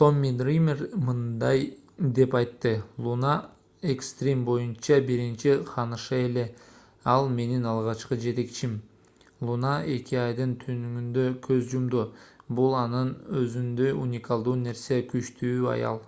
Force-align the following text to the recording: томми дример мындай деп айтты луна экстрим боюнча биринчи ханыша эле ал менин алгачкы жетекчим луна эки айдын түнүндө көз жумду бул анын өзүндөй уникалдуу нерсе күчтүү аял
томми 0.00 0.30
дример 0.38 0.80
мындай 1.04 1.62
деп 2.18 2.34
айтты 2.40 2.72
луна 3.06 3.30
экстрим 3.92 4.42
боюнча 4.48 4.98
биринчи 5.06 5.54
ханыша 5.70 6.18
эле 6.26 6.44
ал 7.14 7.30
менин 7.38 7.64
алгачкы 7.70 8.20
жетекчим 8.26 8.76
луна 9.52 9.72
эки 9.96 10.20
айдын 10.26 10.54
түнүндө 10.66 11.26
көз 11.50 11.64
жумду 11.72 12.04
бул 12.60 12.80
анын 12.84 13.14
өзүндөй 13.46 13.96
уникалдуу 14.04 14.60
нерсе 14.68 15.02
күчтүү 15.16 15.74
аял 15.78 16.04